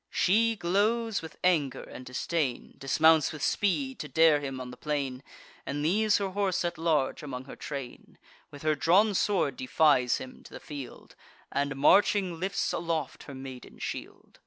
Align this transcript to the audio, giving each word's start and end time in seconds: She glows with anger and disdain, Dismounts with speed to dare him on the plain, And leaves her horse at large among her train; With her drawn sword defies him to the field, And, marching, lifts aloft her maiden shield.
She 0.09 0.55
glows 0.55 1.21
with 1.21 1.37
anger 1.43 1.83
and 1.83 2.03
disdain, 2.03 2.73
Dismounts 2.79 3.31
with 3.31 3.43
speed 3.43 3.99
to 3.99 4.07
dare 4.07 4.39
him 4.39 4.59
on 4.59 4.71
the 4.71 4.75
plain, 4.75 5.21
And 5.63 5.83
leaves 5.83 6.17
her 6.17 6.29
horse 6.29 6.65
at 6.65 6.79
large 6.79 7.21
among 7.21 7.45
her 7.45 7.55
train; 7.55 8.17
With 8.49 8.63
her 8.63 8.73
drawn 8.73 9.13
sword 9.13 9.57
defies 9.57 10.17
him 10.17 10.41
to 10.45 10.53
the 10.55 10.59
field, 10.59 11.13
And, 11.51 11.75
marching, 11.75 12.39
lifts 12.39 12.73
aloft 12.73 13.25
her 13.25 13.35
maiden 13.35 13.77
shield. 13.77 14.39